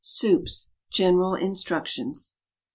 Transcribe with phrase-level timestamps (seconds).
[0.03, 0.71] SOUPS.
[0.89, 2.33] GENERAL INSTRUCTIONS.